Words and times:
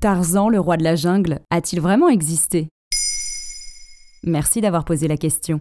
Tarzan, 0.00 0.48
le 0.48 0.60
roi 0.60 0.76
de 0.76 0.84
la 0.84 0.94
jungle, 0.94 1.40
a-t-il 1.50 1.80
vraiment 1.80 2.08
existé? 2.08 2.68
Merci 4.22 4.60
d'avoir 4.60 4.84
posé 4.84 5.08
la 5.08 5.16
question. 5.16 5.60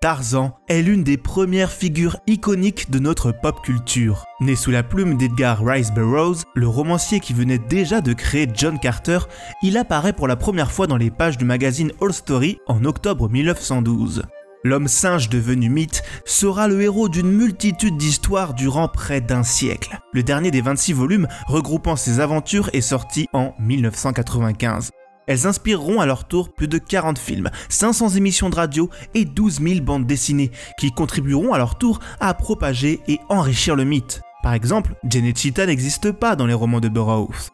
Tarzan 0.00 0.58
est 0.68 0.82
l'une 0.82 1.04
des 1.04 1.16
premières 1.16 1.72
figures 1.72 2.18
iconiques 2.26 2.90
de 2.90 2.98
notre 2.98 3.32
pop 3.32 3.62
culture. 3.62 4.24
Né 4.40 4.54
sous 4.54 4.70
la 4.70 4.82
plume 4.82 5.16
d'Edgar 5.16 5.64
Rice 5.64 5.92
Burroughs, 5.92 6.42
le 6.54 6.68
romancier 6.68 7.18
qui 7.18 7.32
venait 7.32 7.58
déjà 7.58 8.00
de 8.00 8.12
créer 8.12 8.46
John 8.52 8.78
Carter, 8.78 9.20
il 9.62 9.76
apparaît 9.78 10.12
pour 10.12 10.28
la 10.28 10.36
première 10.36 10.70
fois 10.70 10.86
dans 10.86 10.98
les 10.98 11.10
pages 11.10 11.38
du 11.38 11.44
magazine 11.44 11.92
All 12.02 12.12
Story 12.12 12.58
en 12.66 12.84
octobre 12.84 13.30
1912. 13.30 14.22
L'homme 14.66 14.88
singe 14.88 15.28
devenu 15.28 15.68
mythe 15.68 16.02
sera 16.24 16.66
le 16.66 16.82
héros 16.82 17.08
d'une 17.08 17.30
multitude 17.30 17.96
d'histoires 17.96 18.52
durant 18.52 18.88
près 18.88 19.20
d'un 19.20 19.44
siècle. 19.44 20.00
Le 20.12 20.24
dernier 20.24 20.50
des 20.50 20.60
26 20.60 20.92
volumes 20.92 21.28
regroupant 21.46 21.94
ses 21.94 22.18
aventures 22.18 22.68
est 22.72 22.80
sorti 22.80 23.28
en 23.32 23.54
1995. 23.60 24.90
Elles 25.28 25.46
inspireront 25.46 26.00
à 26.00 26.06
leur 26.06 26.24
tour 26.26 26.52
plus 26.52 26.66
de 26.66 26.78
40 26.78 27.16
films, 27.16 27.48
500 27.68 28.16
émissions 28.16 28.50
de 28.50 28.56
radio 28.56 28.90
et 29.14 29.24
12 29.24 29.60
000 29.60 29.80
bandes 29.82 30.04
dessinées, 30.04 30.50
qui 30.80 30.90
contribueront 30.90 31.52
à 31.52 31.58
leur 31.58 31.78
tour 31.78 32.00
à 32.18 32.34
propager 32.34 32.98
et 33.06 33.20
enrichir 33.28 33.76
le 33.76 33.84
mythe. 33.84 34.20
Par 34.42 34.52
exemple, 34.52 34.96
Janet 35.08 35.38
Cheetah 35.38 35.66
n'existe 35.66 36.10
pas 36.10 36.34
dans 36.34 36.46
les 36.46 36.54
romans 36.54 36.80
de 36.80 36.88
Burroughs. 36.88 37.52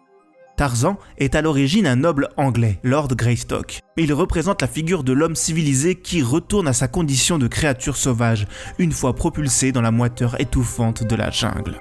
Tarzan 0.57 0.99
est 1.19 1.35
à 1.35 1.43
l'origine 1.43 1.87
un 1.87 1.97
noble 1.97 2.29
anglais, 2.37 2.79
Lord 2.83 3.09
Greystock. 3.09 3.81
Il 3.97 4.13
représente 4.13 4.63
la 4.63 4.69
figure 4.69 5.05
de 5.05 5.13
l'homme 5.13 5.37
civilisé 5.37 5.95
qui 5.95 6.23
retourne 6.23 6.69
à 6.69 6.73
sa 6.73 6.89
condition 6.89 7.39
de 7.39 7.49
créature 7.49 7.97
sauvage, 7.97 8.47
une 8.79 8.93
fois 8.93 9.15
propulsé 9.15 9.73
dans 9.73 9.83
la 9.83 9.91
moiteur 9.91 10.41
étouffante 10.41 11.05
de 11.05 11.17
la 11.17 11.31
jungle. 11.31 11.79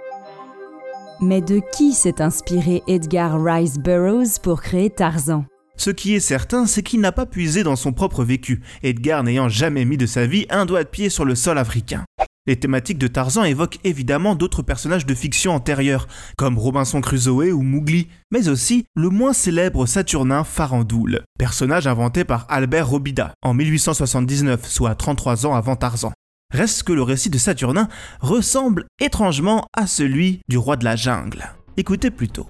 Mais 1.21 1.41
de 1.41 1.61
qui 1.75 1.93
s'est 1.93 2.21
inspiré 2.21 2.81
Edgar 2.87 3.43
Rice 3.43 3.77
Burroughs 3.77 4.39
pour 4.41 4.61
créer 4.61 4.89
Tarzan? 4.89 5.45
Ce 5.77 5.89
qui 5.89 6.13
est 6.15 6.19
certain, 6.19 6.65
c'est 6.65 6.83
qu'il 6.83 6.99
n'a 7.01 7.11
pas 7.11 7.25
puisé 7.25 7.63
dans 7.63 7.75
son 7.75 7.91
propre 7.91 8.23
vécu, 8.23 8.61
Edgar 8.83 9.23
n'ayant 9.23 9.49
jamais 9.49 9.85
mis 9.85 9.97
de 9.97 10.05
sa 10.05 10.25
vie 10.25 10.45
un 10.49 10.65
doigt 10.65 10.83
de 10.83 10.89
pied 10.89 11.09
sur 11.09 11.25
le 11.25 11.35
sol 11.35 11.57
africain. 11.57 12.03
Les 12.47 12.55
thématiques 12.55 12.97
de 12.97 13.05
Tarzan 13.05 13.43
évoquent 13.43 13.77
évidemment 13.83 14.33
d'autres 14.33 14.63
personnages 14.63 15.05
de 15.05 15.13
fiction 15.13 15.53
antérieurs, 15.53 16.07
comme 16.37 16.57
Robinson 16.57 16.99
Crusoe 16.99 17.51
ou 17.51 17.61
Mowgli, 17.61 18.07
mais 18.31 18.49
aussi 18.49 18.85
le 18.95 19.09
moins 19.09 19.33
célèbre 19.33 19.85
Saturnin 19.85 20.43
Farandoul, 20.43 21.21
personnage 21.37 21.85
inventé 21.85 22.23
par 22.23 22.47
Albert 22.49 22.89
Robida 22.89 23.33
en 23.43 23.53
1879, 23.53 24.67
soit 24.67 24.95
33 24.95 25.45
ans 25.45 25.53
avant 25.53 25.75
Tarzan. 25.75 26.13
Reste 26.51 26.81
que 26.81 26.93
le 26.93 27.03
récit 27.03 27.29
de 27.29 27.37
Saturnin 27.37 27.87
ressemble 28.21 28.85
étrangement 28.99 29.67
à 29.77 29.85
celui 29.85 30.41
du 30.49 30.57
roi 30.57 30.77
de 30.77 30.83
la 30.83 30.95
jungle. 30.95 31.53
Écoutez 31.77 32.09
plutôt. 32.09 32.49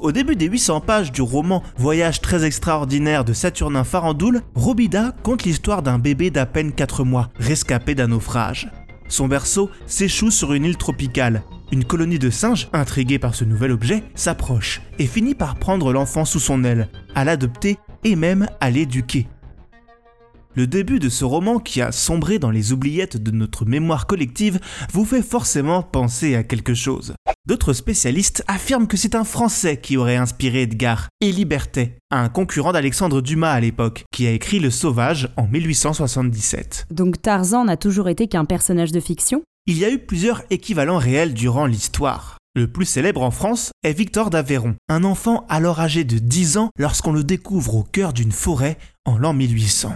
Au 0.00 0.10
début 0.10 0.34
des 0.34 0.46
800 0.46 0.80
pages 0.80 1.12
du 1.12 1.22
roman 1.22 1.62
Voyage 1.76 2.20
très 2.20 2.44
extraordinaire 2.44 3.24
de 3.24 3.32
Saturnin 3.32 3.84
Farandoul, 3.84 4.42
Robida 4.56 5.14
conte 5.22 5.44
l'histoire 5.44 5.82
d'un 5.82 6.00
bébé 6.00 6.30
d'à 6.30 6.44
peine 6.44 6.72
4 6.72 7.04
mois, 7.04 7.28
rescapé 7.38 7.94
d'un 7.94 8.08
naufrage. 8.08 8.68
Son 9.08 9.28
berceau 9.28 9.70
s'échoue 9.86 10.30
sur 10.30 10.52
une 10.52 10.64
île 10.64 10.76
tropicale. 10.76 11.42
Une 11.72 11.84
colonie 11.84 12.18
de 12.18 12.30
singes, 12.30 12.68
intriguée 12.72 13.18
par 13.18 13.34
ce 13.34 13.44
nouvel 13.44 13.72
objet, 13.72 14.04
s'approche 14.14 14.80
et 14.98 15.06
finit 15.06 15.34
par 15.34 15.56
prendre 15.56 15.92
l'enfant 15.92 16.24
sous 16.24 16.40
son 16.40 16.64
aile, 16.64 16.88
à 17.14 17.24
l'adopter 17.24 17.78
et 18.04 18.16
même 18.16 18.46
à 18.60 18.70
l'éduquer. 18.70 19.26
Le 20.54 20.66
début 20.66 20.98
de 20.98 21.08
ce 21.08 21.24
roman 21.24 21.58
qui 21.58 21.80
a 21.80 21.92
sombré 21.92 22.38
dans 22.38 22.50
les 22.50 22.72
oubliettes 22.72 23.16
de 23.16 23.30
notre 23.30 23.64
mémoire 23.64 24.06
collective 24.06 24.58
vous 24.92 25.04
fait 25.04 25.22
forcément 25.22 25.82
penser 25.82 26.34
à 26.34 26.42
quelque 26.42 26.74
chose. 26.74 27.14
D'autres 27.48 27.72
spécialistes 27.72 28.44
affirment 28.46 28.86
que 28.86 28.98
c'est 28.98 29.14
un 29.14 29.24
Français 29.24 29.78
qui 29.80 29.96
aurait 29.96 30.16
inspiré 30.16 30.64
Edgar, 30.64 31.08
et 31.22 31.32
Liberté, 31.32 31.96
un 32.10 32.28
concurrent 32.28 32.72
d'Alexandre 32.72 33.22
Dumas 33.22 33.52
à 33.52 33.60
l'époque, 33.60 34.04
qui 34.12 34.26
a 34.26 34.32
écrit 34.32 34.60
Le 34.60 34.68
Sauvage 34.68 35.30
en 35.38 35.46
1877. 35.46 36.88
Donc 36.90 37.22
Tarzan 37.22 37.64
n'a 37.64 37.78
toujours 37.78 38.10
été 38.10 38.28
qu'un 38.28 38.44
personnage 38.44 38.92
de 38.92 39.00
fiction? 39.00 39.40
Il 39.64 39.78
y 39.78 39.86
a 39.86 39.90
eu 39.90 39.98
plusieurs 39.98 40.42
équivalents 40.50 40.98
réels 40.98 41.32
durant 41.32 41.64
l'histoire. 41.64 42.36
Le 42.54 42.70
plus 42.70 42.84
célèbre 42.84 43.22
en 43.22 43.30
France 43.30 43.70
est 43.82 43.94
Victor 43.94 44.28
d'Aveyron, 44.28 44.74
un 44.90 45.02
enfant 45.02 45.46
alors 45.48 45.80
âgé 45.80 46.04
de 46.04 46.18
10 46.18 46.58
ans 46.58 46.68
lorsqu'on 46.78 47.12
le 47.12 47.24
découvre 47.24 47.76
au 47.76 47.82
cœur 47.82 48.12
d'une 48.12 48.32
forêt 48.32 48.76
en 49.06 49.16
l'an 49.16 49.32
1800. 49.32 49.94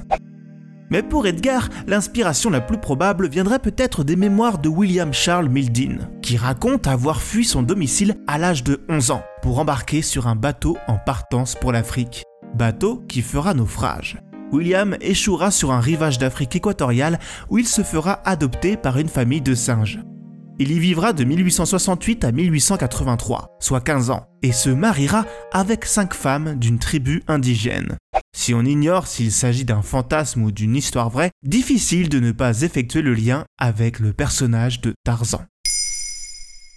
Mais 0.92 1.02
pour 1.02 1.26
Edgar, 1.26 1.70
l'inspiration 1.86 2.50
la 2.50 2.60
plus 2.60 2.76
probable 2.76 3.26
viendrait 3.26 3.60
peut-être 3.60 4.04
des 4.04 4.14
mémoires 4.14 4.58
de 4.58 4.68
William 4.68 5.10
Charles 5.14 5.48
Mildin, 5.48 6.10
raconte 6.36 6.86
avoir 6.86 7.22
fui 7.22 7.44
son 7.44 7.62
domicile 7.62 8.16
à 8.26 8.38
l'âge 8.38 8.64
de 8.64 8.80
11 8.88 9.10
ans 9.10 9.24
pour 9.42 9.58
embarquer 9.58 10.02
sur 10.02 10.26
un 10.26 10.36
bateau 10.36 10.76
en 10.88 10.98
partance 10.98 11.54
pour 11.54 11.72
l'Afrique. 11.72 12.24
Bateau 12.54 13.02
qui 13.08 13.22
fera 13.22 13.54
naufrage. 13.54 14.18
William 14.52 14.96
échouera 15.00 15.50
sur 15.50 15.72
un 15.72 15.80
rivage 15.80 16.18
d'Afrique 16.18 16.56
équatoriale 16.56 17.18
où 17.48 17.58
il 17.58 17.66
se 17.66 17.82
fera 17.82 18.20
adopter 18.24 18.76
par 18.76 18.98
une 18.98 19.08
famille 19.08 19.40
de 19.40 19.54
singes. 19.54 20.00
Il 20.58 20.70
y 20.70 20.78
vivra 20.78 21.12
de 21.14 21.24
1868 21.24 22.24
à 22.24 22.30
1883, 22.30 23.56
soit 23.58 23.80
15 23.80 24.10
ans, 24.10 24.26
et 24.42 24.52
se 24.52 24.68
mariera 24.68 25.24
avec 25.50 25.86
cinq 25.86 26.12
femmes 26.12 26.56
d'une 26.56 26.78
tribu 26.78 27.22
indigène. 27.26 27.96
Si 28.36 28.54
on 28.54 28.62
ignore 28.62 29.06
s'il 29.06 29.32
s'agit 29.32 29.64
d'un 29.64 29.82
fantasme 29.82 30.42
ou 30.42 30.52
d'une 30.52 30.76
histoire 30.76 31.10
vraie, 31.10 31.30
difficile 31.42 32.08
de 32.08 32.20
ne 32.20 32.32
pas 32.32 32.62
effectuer 32.62 33.02
le 33.02 33.14
lien 33.14 33.44
avec 33.58 33.98
le 33.98 34.12
personnage 34.12 34.80
de 34.82 34.92
Tarzan. 35.04 35.42